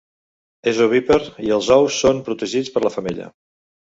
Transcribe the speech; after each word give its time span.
És 0.69 0.77
ovípar 0.85 1.17
i 1.47 1.53
els 1.57 1.69
ous 1.75 1.97
són 2.05 2.21
protegits 2.31 2.73
per 2.79 2.83
la 2.87 2.93
femella. 2.97 3.29